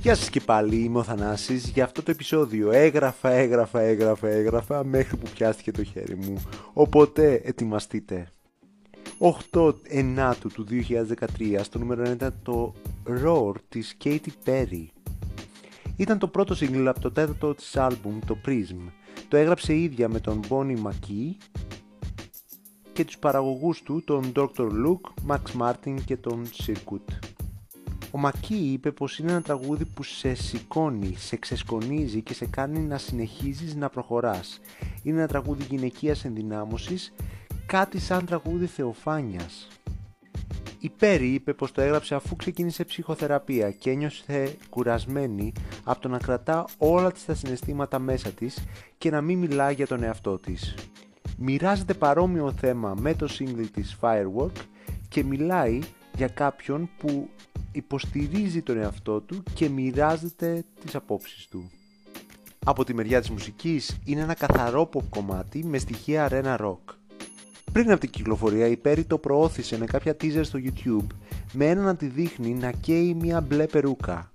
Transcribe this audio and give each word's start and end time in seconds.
Γεια 0.00 0.14
σας 0.14 0.30
και 0.30 0.40
πάλι, 0.40 0.76
είμαι 0.76 0.98
ο 0.98 1.02
Θανάσης. 1.02 1.68
Για 1.68 1.84
αυτό 1.84 2.02
το 2.02 2.10
επεισόδιο 2.10 2.70
έγραφα, 2.70 3.30
έγραφα, 3.30 3.80
έγραφα, 3.80 4.28
έγραφα 4.28 4.84
μέχρι 4.84 5.16
που 5.16 5.28
πιάστηκε 5.34 5.70
το 5.70 5.84
χέρι 5.84 6.16
μου. 6.16 6.42
Οπότε 6.72 7.40
ετοιμαστείτε. 7.44 8.28
8 9.52 9.74
Ενάτου 9.82 10.48
του 10.48 10.66
2013 11.38 11.60
στο 11.62 11.78
νούμερο 11.78 12.02
1 12.02 12.08
ήταν 12.08 12.34
το 12.42 12.74
Roar 13.24 13.54
της 13.68 13.96
Katy 14.04 14.28
Perry. 14.44 14.86
Ήταν 15.96 16.18
το 16.18 16.28
πρώτο 16.28 16.54
single 16.60 16.86
από 16.86 17.00
το 17.00 17.10
τέταρτο 17.10 17.54
της 17.54 17.76
άλμπουμ, 17.76 18.18
το 18.26 18.38
Prism. 18.46 18.90
Το 19.28 19.36
έγραψε 19.36 19.74
ίδια 19.74 20.08
με 20.08 20.20
τον 20.20 20.40
Bonnie 20.48 20.82
McKee 20.82 21.34
και 22.92 23.04
τους 23.04 23.18
παραγωγούς 23.18 23.82
του, 23.82 24.02
τον 24.04 24.32
Dr. 24.36 24.48
Luke, 24.56 25.30
Max 25.30 25.60
Martin 25.60 25.96
και 26.04 26.16
τον 26.16 26.46
Circuit. 26.66 27.29
Ο 28.12 28.18
Μακί 28.18 28.54
είπε 28.54 28.90
πως 28.90 29.18
είναι 29.18 29.30
ένα 29.30 29.42
τραγούδι 29.42 29.84
που 29.84 30.02
σε 30.02 30.34
σηκώνει, 30.34 31.14
σε 31.16 31.36
ξεσκονίζει 31.36 32.22
και 32.22 32.34
σε 32.34 32.46
κάνει 32.46 32.78
να 32.78 32.98
συνεχίζεις 32.98 33.74
να 33.74 33.88
προχωράς. 33.88 34.60
Είναι 35.02 35.18
ένα 35.18 35.28
τραγούδι 35.28 35.64
γυναικείας 35.70 36.24
ενδυνάμωσης, 36.24 37.12
κάτι 37.66 37.98
σαν 37.98 38.24
τραγούδι 38.24 38.66
θεοφάνιας. 38.66 39.68
Η 40.78 40.90
Πέρι 40.90 41.28
είπε 41.28 41.52
πως 41.52 41.72
το 41.72 41.80
έγραψε 41.80 42.14
αφού 42.14 42.36
ξεκίνησε 42.36 42.84
ψυχοθεραπεία 42.84 43.70
και 43.70 43.90
ένιωσε 43.90 44.56
κουρασμένη 44.70 45.52
από 45.84 46.00
το 46.00 46.08
να 46.08 46.18
κρατά 46.18 46.64
όλα 46.78 47.12
τις 47.12 47.24
τα 47.24 47.34
συναισθήματα 47.34 47.98
μέσα 47.98 48.30
της 48.30 48.64
και 48.98 49.10
να 49.10 49.20
μην 49.20 49.38
μιλά 49.38 49.70
για 49.70 49.86
τον 49.86 50.02
εαυτό 50.02 50.38
της. 50.38 50.74
Μοιράζεται 51.36 51.94
παρόμοιο 51.94 52.52
θέμα 52.52 52.94
με 52.98 53.14
το 53.14 53.28
single 53.38 53.66
της 53.72 53.96
Firework 54.00 54.52
και 55.08 55.24
μιλάει 55.24 55.78
για 56.16 56.28
κάποιον 56.28 56.90
που 56.98 57.28
υποστηρίζει 57.72 58.62
τον 58.62 58.78
εαυτό 58.78 59.20
του 59.20 59.42
και 59.54 59.68
μοιράζεται 59.68 60.64
τις 60.84 60.94
απόψεις 60.94 61.46
του. 61.46 61.70
Από 62.64 62.84
τη 62.84 62.94
μεριά 62.94 63.20
της 63.20 63.30
μουσικής 63.30 63.98
είναι 64.04 64.20
ένα 64.20 64.34
καθαρό 64.34 64.88
pop 64.92 65.02
κομμάτι 65.08 65.64
με 65.64 65.78
στοιχεία 65.78 66.28
arena 66.30 66.56
rock. 66.56 66.94
Πριν 67.72 67.90
από 67.90 68.00
την 68.00 68.10
κυκλοφορία 68.10 68.66
η 68.66 68.76
Perry 68.84 69.04
το 69.06 69.18
προώθησε 69.18 69.78
με 69.78 69.86
κάποια 69.86 70.16
teaser 70.20 70.40
στο 70.42 70.58
YouTube 70.62 71.06
με 71.52 71.66
ένα 71.66 71.82
να 71.82 71.96
τη 71.96 72.06
δείχνει 72.06 72.54
να 72.54 72.70
καίει 72.70 73.14
μια 73.14 73.40
μπλε 73.40 73.66
περούκα. 73.66 74.32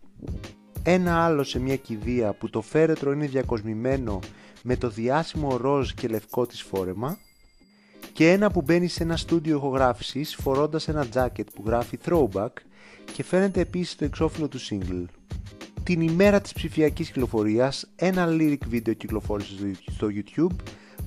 Ένα 0.83 1.23
άλλο 1.25 1.43
σε 1.43 1.59
μια 1.59 1.75
κηδεία 1.75 2.33
που 2.33 2.49
το 2.49 2.61
φέρετρο 2.61 3.11
είναι 3.11 3.27
διακοσμημένο 3.27 4.19
με 4.63 4.75
το 4.75 4.89
διάσημο 4.89 5.57
ροζ 5.57 5.91
και 5.91 6.07
λευκό 6.07 6.45
της 6.45 6.61
φόρεμα 6.61 7.17
και 8.13 8.31
ένα 8.31 8.51
που 8.51 8.61
μπαίνει 8.61 8.87
σε 8.87 9.03
ένα 9.03 9.17
στούντιο 9.17 9.55
ηχογράφησης 9.55 10.35
φορώντας 10.35 10.87
ένα 10.87 11.07
jacket 11.13 11.45
που 11.53 11.63
γράφει 11.65 11.99
throwback 12.05 12.51
και 13.13 13.23
φαίνεται 13.23 13.59
επίσης 13.59 13.95
το 13.95 14.05
εξώφυλλο 14.05 14.47
του 14.47 14.59
single. 14.59 15.05
Την 15.83 16.01
ημέρα 16.01 16.41
της 16.41 16.53
ψηφιακής 16.53 17.07
κυκλοφορίας 17.07 17.87
ένα 17.95 18.27
lyric 18.29 18.57
βίντεο 18.67 18.93
κυκλοφόρησε 18.93 19.71
στο 19.91 20.07
YouTube 20.07 20.55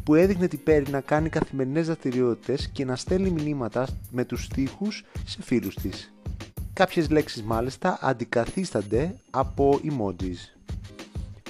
που 0.04 0.14
έδειχνε 0.14 0.48
την 0.48 0.60
Perry 0.66 0.86
να 0.91 1.00
κάνει 1.00 1.28
καθημερινές 1.28 1.86
δραστηριότητες 1.86 2.69
και 2.69 2.84
να 2.84 2.96
στέλνει 2.96 3.30
μηνύματα 3.30 3.86
με 4.10 4.24
τους 4.24 4.44
στίχους 4.44 5.04
σε 5.24 5.42
φίλους 5.42 5.74
της. 5.74 6.12
Κάποιες 6.72 7.10
λέξεις 7.10 7.42
μάλιστα 7.42 7.98
αντικαθίστανται 8.00 9.14
από 9.30 9.80
emojis. 9.82 10.58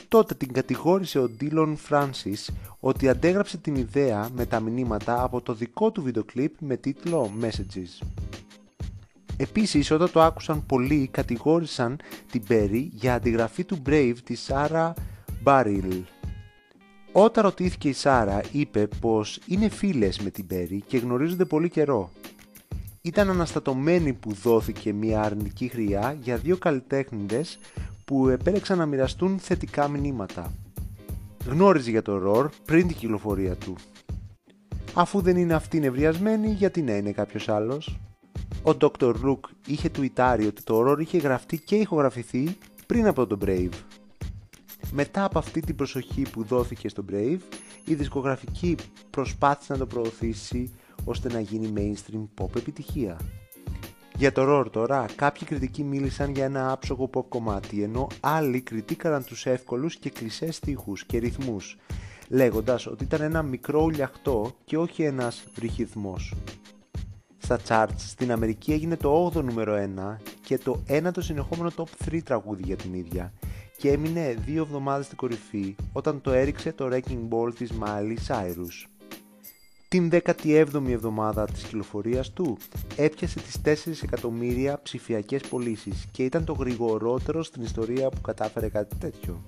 Τότε 0.08 0.34
την 0.34 0.52
κατηγόρησε 0.52 1.18
ο 1.18 1.30
Dylan 1.40 1.74
Francis 1.88 2.54
ότι 2.80 3.08
αντέγραψε 3.08 3.56
την 3.56 3.74
ιδέα 3.74 4.28
με 4.34 4.46
τα 4.46 4.60
μηνύματα 4.60 5.22
από 5.22 5.40
το 5.40 5.54
δικό 5.54 5.90
του 5.90 6.02
βίντεο 6.02 6.24
κλιπ 6.24 6.54
με 6.60 6.76
τίτλο 6.76 7.30
Messages. 7.40 8.06
Επίσης 9.40 9.90
όταν 9.90 10.10
το 10.12 10.22
άκουσαν 10.22 10.66
πολλοί 10.66 11.08
κατηγόρησαν 11.10 12.00
την 12.30 12.42
Perry 12.48 12.86
για 12.90 13.14
αντιγραφή 13.14 13.64
του 13.64 13.82
Brave 13.86 14.16
της 14.24 14.50
Sarah 14.50 14.92
Bareilles. 15.44 16.02
Όταν 17.12 17.44
ρωτήθηκε 17.44 17.88
η 17.88 17.92
Σάρα 17.92 18.40
είπε 18.52 18.88
πως 19.00 19.40
είναι 19.46 19.68
φίλες 19.68 20.18
με 20.18 20.30
την 20.30 20.46
Perry 20.50 20.78
και 20.86 20.98
γνωρίζονται 20.98 21.44
πολύ 21.44 21.70
καιρό. 21.70 22.10
Ήταν 23.02 23.30
αναστατωμένη 23.30 24.12
που 24.12 24.32
δόθηκε 24.32 24.92
μια 24.92 25.22
αρνητική 25.22 25.68
χρειά 25.68 26.16
για 26.22 26.36
δύο 26.36 26.56
καλλιτέχνηδες 26.56 27.58
που 28.04 28.28
επέλεξαν 28.28 28.78
να 28.78 28.86
μοιραστούν 28.86 29.38
θετικά 29.38 29.88
μηνύματα. 29.88 30.52
Γνώριζε 31.46 31.90
για 31.90 32.02
το 32.02 32.18
Ρορ 32.18 32.50
πριν 32.64 32.86
την 32.86 32.96
κυκλοφορία 32.96 33.54
του. 33.54 33.74
Αφού 34.94 35.20
δεν 35.20 35.36
είναι 35.36 35.54
αυτή 35.54 35.80
νευριασμένη, 35.80 36.50
γιατί 36.50 36.82
να 36.82 36.92
είναι 36.92 37.12
κάποιος 37.12 37.48
άλλος; 37.48 37.98
Ο 38.62 38.70
Dr. 38.80 39.14
Rook 39.24 39.40
είχε 39.66 39.88
τουιτάρει 39.88 40.46
ότι 40.46 40.62
το 40.62 40.82
Ρορ 40.82 41.00
είχε 41.00 41.18
γραφτεί 41.18 41.58
και 41.58 41.76
ηχογραφηθεί 41.76 42.56
πριν 42.86 43.06
από 43.06 43.26
τον 43.26 43.38
Brave. 43.44 43.72
Μετά 44.92 45.24
από 45.24 45.38
αυτή 45.38 45.60
την 45.60 45.74
προσοχή 45.74 46.22
που 46.32 46.44
δόθηκε 46.44 46.88
στο 46.88 47.04
Brave, 47.12 47.38
η 47.84 47.94
δισκογραφική 47.94 48.76
προσπάθησε 49.10 49.72
να 49.72 49.78
το 49.78 49.86
προωθήσει 49.86 50.74
ώστε 51.04 51.32
να 51.32 51.40
γίνει 51.40 51.72
mainstream 51.76 52.26
pop 52.40 52.56
επιτυχία. 52.56 53.20
Για 54.16 54.32
το 54.32 54.42
Roar 54.48 54.70
τώρα, 54.70 55.06
κάποιοι 55.16 55.46
κριτικοί 55.46 55.84
μίλησαν 55.84 56.30
για 56.30 56.44
ένα 56.44 56.72
άψογο 56.72 57.10
pop 57.14 57.24
κομμάτι, 57.28 57.82
ενώ 57.82 58.06
άλλοι 58.20 58.60
κριτήκαραν 58.60 59.24
τους 59.24 59.46
εύκολους 59.46 59.96
και 59.96 60.10
κλεισές 60.10 60.56
στίχους 60.56 61.04
και 61.04 61.18
ρυθμούς, 61.18 61.76
λέγοντας 62.28 62.86
ότι 62.86 63.04
ήταν 63.04 63.20
ένα 63.20 63.42
μικρό 63.42 63.82
ουλιαχτό 63.82 64.56
και 64.64 64.76
όχι 64.76 65.02
ένας 65.02 65.44
βρυχυθμός. 65.54 66.34
Στα 67.48 67.60
charts 67.68 67.94
στην 67.96 68.32
Αμερική 68.32 68.72
έγινε 68.72 68.96
το 68.96 69.26
8ο 69.34 69.42
νούμερο 69.42 69.90
1 69.96 70.16
και 70.44 70.58
το 70.58 70.82
1ο 70.88 71.10
συνεχόμενο 71.18 71.70
top 71.76 72.08
3 72.08 72.20
τραγούδι 72.24 72.62
για 72.64 72.76
την 72.76 72.94
ίδια 72.94 73.32
και 73.76 73.90
έμεινε 73.90 74.36
δύο 74.44 74.62
εβδομάδες 74.62 75.04
στην 75.04 75.16
κορυφή 75.16 75.76
όταν 75.92 76.20
το 76.20 76.30
έριξε 76.30 76.72
το 76.72 76.88
Wrecking 76.92 77.28
Ball 77.30 77.54
της 77.54 77.72
Miley 77.80 78.16
Cyrus. 78.28 78.88
Την 79.88 80.10
17η 80.12 80.88
εβδομάδα 80.88 81.44
της 81.44 81.62
κυκλοφορίας 81.62 82.32
του 82.32 82.58
έπιασε 82.96 83.40
τις 83.40 83.60
4 83.64 84.02
εκατομμύρια 84.02 84.80
ψηφιακές 84.82 85.42
πωλήσεις 85.42 86.06
και 86.10 86.24
ήταν 86.24 86.44
το 86.44 86.52
γρηγορότερο 86.52 87.42
στην 87.42 87.62
ιστορία 87.62 88.08
που 88.08 88.20
κατάφερε 88.20 88.68
κάτι 88.68 88.96
τέτοιο. 88.96 89.42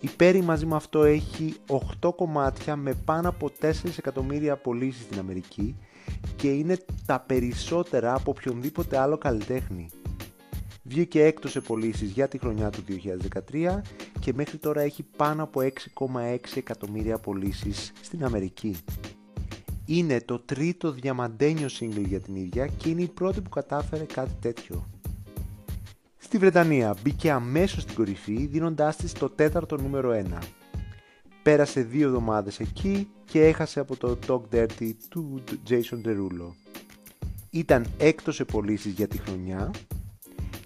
Η 0.00 0.10
Perry 0.20 0.40
μαζί 0.44 0.66
με 0.66 0.76
αυτό 0.76 1.02
έχει 1.02 1.54
8 2.00 2.10
κομμάτια 2.16 2.76
με 2.76 2.94
πάνω 3.04 3.28
από 3.28 3.50
4 3.60 3.72
εκατομμύρια 3.98 4.56
πωλήσεις 4.56 5.02
στην 5.02 5.18
Αμερική 5.18 5.76
και 6.36 6.48
είναι 6.48 6.78
τα 7.06 7.20
περισσότερα 7.20 8.14
από 8.14 8.30
οποιονδήποτε 8.30 8.98
άλλο 8.98 9.18
καλλιτέχνη. 9.18 9.88
Βγήκε 10.82 11.24
έκτος 11.24 11.50
σε 11.50 11.60
πωλήσει 11.60 12.04
για 12.04 12.28
τη 12.28 12.38
χρονιά 12.38 12.70
του 12.70 12.84
2013 13.50 13.80
και 14.20 14.32
μέχρι 14.32 14.56
τώρα 14.56 14.80
έχει 14.80 15.02
πάνω 15.16 15.42
από 15.42 15.60
6,6 15.60 16.36
εκατομμύρια 16.54 17.18
πωλήσει 17.18 17.72
στην 18.00 18.24
Αμερική. 18.24 18.76
Είναι 19.86 20.20
το 20.20 20.38
τρίτο 20.38 20.92
διαμαντένιο 20.92 21.68
single 21.80 22.06
για 22.06 22.20
την 22.20 22.34
ίδια 22.34 22.66
και 22.66 22.88
είναι 22.88 23.02
η 23.02 23.08
πρώτη 23.08 23.40
που 23.40 23.48
κατάφερε 23.48 24.04
κάτι 24.04 24.34
τέτοιο. 24.40 24.86
Στη 26.16 26.38
Βρετανία 26.38 26.96
μπήκε 27.02 27.30
αμέσως 27.30 27.82
στην 27.82 27.94
κορυφή 27.94 28.46
δίνοντάς 28.46 28.96
της 28.96 29.12
το 29.12 29.28
τέταρτο 29.28 29.76
νούμερο 29.76 30.10
1. 30.12 30.38
Πέρασε 31.46 31.82
δύο 31.82 32.06
εβδομάδες 32.06 32.60
εκεί 32.60 33.08
και 33.24 33.44
έχασε 33.44 33.80
από 33.80 33.96
το 33.96 34.18
Talk 34.26 34.40
Dirty 34.54 34.90
του 35.08 35.42
Jason 35.68 36.06
Derulo. 36.06 36.50
Ήταν 37.50 37.86
έκτος 37.98 38.34
σε 38.34 38.44
πωλήσεις 38.44 38.92
για 38.92 39.06
τη 39.06 39.18
χρονιά 39.18 39.70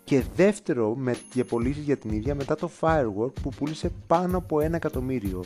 και 0.05 0.23
δεύτερο 0.37 0.95
με 0.95 1.17
πωλήσεις 1.49 1.85
για 1.85 1.97
την 1.97 2.11
ίδια 2.11 2.35
μετά 2.35 2.55
το 2.55 2.71
Firework 2.81 3.33
που 3.43 3.49
πούλησε 3.57 3.93
πάνω 4.07 4.37
από 4.37 4.61
ένα 4.61 4.77
εκατομμύριο. 4.77 5.45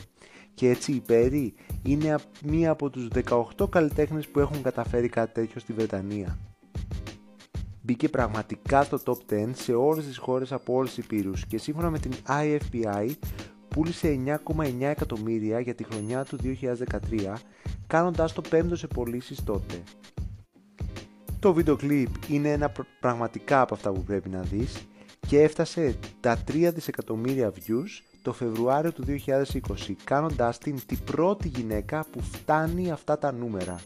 Και 0.53 0.69
έτσι 0.69 0.91
η 0.91 1.01
Perry 1.09 1.49
είναι 1.83 2.15
μία 2.45 2.71
από 2.71 2.89
τους 2.89 3.07
18 3.57 3.69
καλλιτέχνες 3.69 4.27
που 4.27 4.39
έχουν 4.39 4.61
καταφέρει 4.61 5.09
κάτι 5.09 5.33
τέτοιο 5.33 5.59
στη 5.59 5.73
Βρετανία. 5.73 6.37
Μπήκε 7.81 8.09
πραγματικά 8.09 8.83
στο 8.83 8.99
top 9.05 9.33
10 9.33 9.49
σε 9.53 9.73
όλες 9.73 10.05
τις 10.05 10.17
χώρες 10.17 10.51
από 10.51 10.73
όλες 10.73 10.93
τις 10.93 11.03
υπήρους 11.03 11.45
και 11.45 11.57
σύμφωνα 11.57 11.89
με 11.89 11.99
την 11.99 12.11
IFPI 12.27 13.09
πούλησε 13.75 14.19
9,9 14.55 14.71
εκατομμύρια 14.79 15.59
για 15.59 15.75
τη 15.75 15.83
χρονιά 15.83 16.23
του 16.23 16.37
2013 16.43 17.33
κάνοντας 17.87 18.33
το 18.33 18.41
πέμπτο 18.41 18.75
σε 18.75 18.87
πωλήσεις 18.87 19.43
τότε. 19.43 19.83
Το 21.39 21.53
βίντεο 21.53 21.75
κλιπ 21.75 22.09
είναι 22.29 22.51
ένα 22.51 22.71
πραγματικά 22.99 23.61
από 23.61 23.73
αυτά 23.73 23.91
που 23.91 24.03
πρέπει 24.03 24.29
να 24.29 24.41
δεις 24.41 24.87
και 25.27 25.41
έφτασε 25.41 25.95
τα 26.19 26.43
3 26.47 26.71
δισεκατομμύρια 26.73 27.51
views 27.51 28.19
το 28.21 28.33
Φεβρουάριο 28.33 28.91
του 28.91 29.03
2020 29.25 29.93
κάνοντάς 30.03 30.57
την 30.57 30.79
την 30.85 30.99
πρώτη 31.03 31.47
γυναίκα 31.47 32.05
που 32.11 32.21
φτάνει 32.21 32.91
αυτά 32.91 33.17
τα 33.17 33.31
νούμερα. 33.31 33.79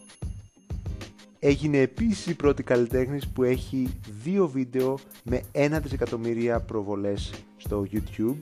Έγινε 1.39 1.77
επίσης 1.77 2.25
η 2.25 2.35
πρώτη 2.35 2.63
καλλιτέχνης 2.63 3.27
που 3.27 3.43
έχει 3.43 3.99
δύο 4.23 4.47
βίντεο 4.47 4.99
με 5.23 5.41
1 5.51 5.79
δισεκατομμύρια 5.81 6.59
προβολές 6.59 7.33
στο 7.57 7.85
YouTube 7.91 8.37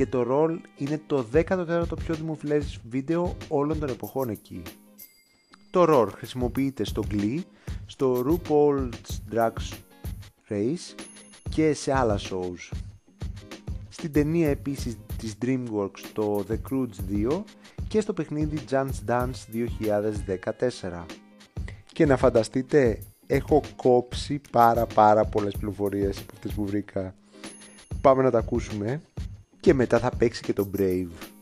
και 0.00 0.06
το 0.06 0.22
ρολ 0.22 0.60
είναι 0.76 1.00
το 1.06 1.26
14ο 1.32 1.98
πιο 2.04 2.14
δημοφιλές 2.14 2.80
βίντεο 2.88 3.36
όλων 3.48 3.78
των 3.78 3.88
εποχών 3.88 4.28
εκεί. 4.28 4.62
Το 5.70 5.84
ROR 5.88 6.08
χρησιμοποιείται 6.12 6.84
στο 6.84 7.02
Glee, 7.10 7.38
στο 7.86 8.24
RuPaul's 8.26 9.34
Drag 9.34 9.52
Race 10.48 10.94
και 11.50 11.72
σε 11.72 11.96
άλλα 11.96 12.18
shows. 12.18 12.76
στην 13.88 14.12
ταινία 14.12 14.48
επίσης 14.48 14.96
της 15.16 15.34
DreamWorks 15.42 16.00
το 16.12 16.44
The 16.48 16.56
Croods 16.70 17.28
2 17.28 17.42
και 17.88 18.00
στο 18.00 18.12
παιχνίδι 18.12 18.58
Dance 18.70 19.08
Dance 19.08 19.30
2014. 20.90 21.04
Και 21.92 22.06
να 22.06 22.16
φανταστείτε, 22.16 22.98
έχω 23.26 23.62
κόψει 23.76 24.40
πάρα 24.50 24.86
πάρα 24.86 25.24
πολλές 25.24 25.52
πληροφορίες 25.52 26.18
από 26.18 26.32
αυτές 26.34 26.52
που 26.52 26.64
βρήκα. 26.64 27.14
Πάμε 28.00 28.22
να 28.22 28.30
τα 28.30 28.38
ακούσουμε 28.38 29.00
και 29.60 29.74
μετά 29.74 29.98
θα 29.98 30.10
παίξει 30.10 30.42
και 30.42 30.52
το 30.52 30.70
Brave. 30.78 31.39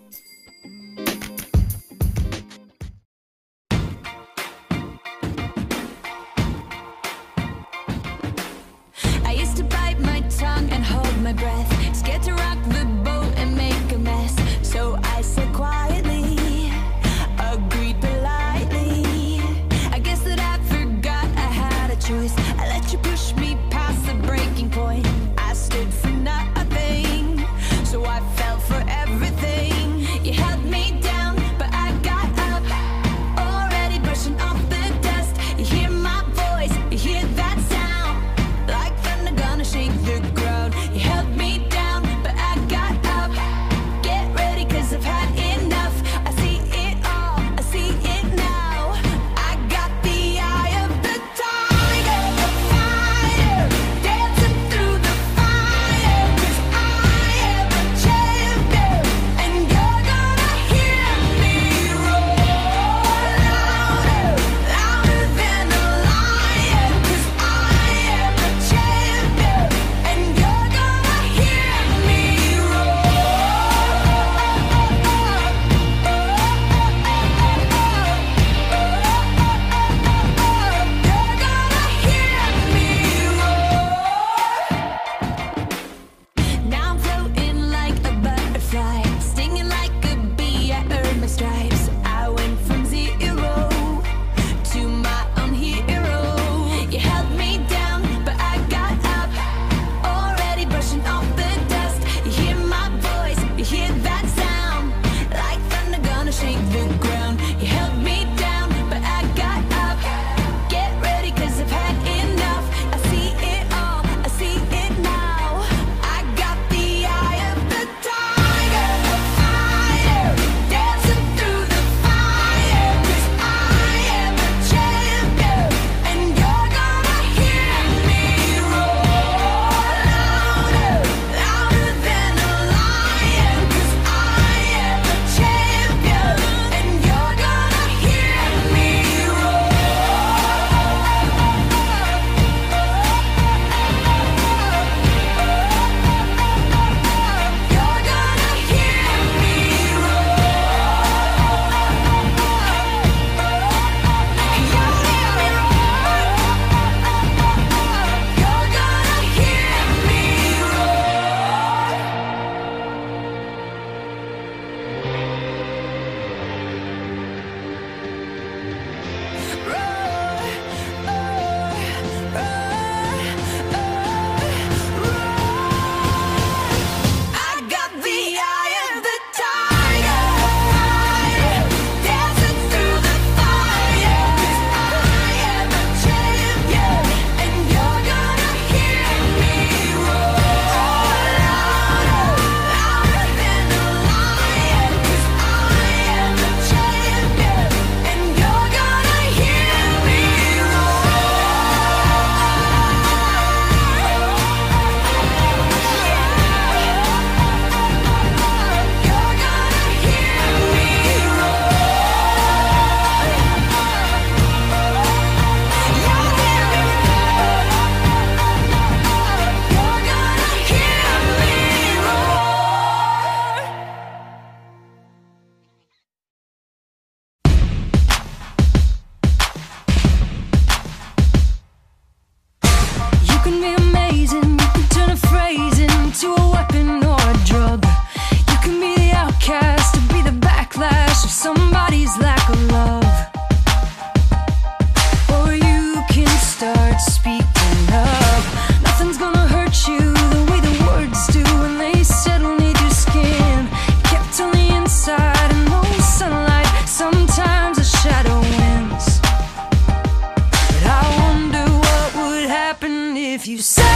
You 263.59 263.63
say 263.63 263.88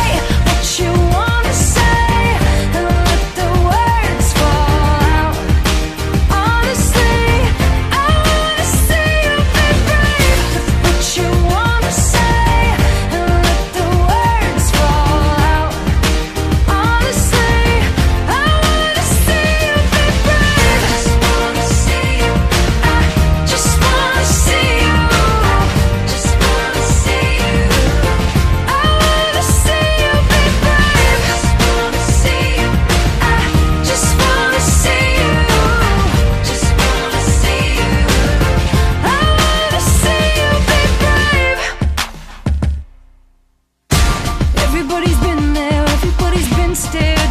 Everybody's 44.94 45.20
been 45.20 45.54
there, 45.54 45.84
everybody's 45.88 46.54
been 46.54 46.75
staring. 46.75 47.22